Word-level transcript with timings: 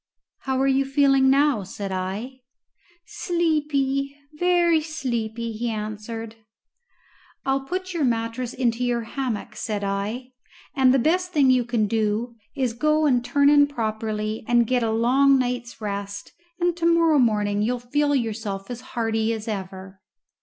"How 0.39 0.59
are 0.59 0.65
you 0.67 0.83
feeling 0.83 1.29
now?" 1.29 1.61
said 1.61 1.91
I. 1.91 2.39
"Sleepy, 3.05 4.17
very 4.33 4.81
sleepy," 4.81 5.51
he 5.51 5.69
answered. 5.69 6.37
"I'll 7.45 7.65
put 7.67 7.93
your 7.93 8.03
mattress 8.03 8.51
into 8.55 8.83
your 8.83 9.01
hammock," 9.01 9.55
said 9.55 9.83
I, 9.83 10.31
"and 10.75 10.91
the 10.91 10.97
best 10.97 11.33
thing 11.33 11.51
you 11.51 11.63
can 11.63 11.85
do 11.85 12.33
is 12.55 12.73
to 12.73 12.79
go 12.79 13.05
and 13.05 13.23
turn 13.23 13.47
in 13.47 13.67
properly 13.67 14.43
and 14.47 14.65
get 14.65 14.81
a 14.81 14.89
long 14.89 15.37
night's 15.37 15.79
rest, 15.81 16.31
and 16.59 16.75
to 16.77 16.85
morrow 16.87 17.19
morning 17.19 17.61
you'll 17.61 17.77
feel 17.79 18.15
yourself 18.15 18.71
as 18.71 18.81
hearty 18.81 19.31
as 19.33 19.47
ever." 19.47 20.01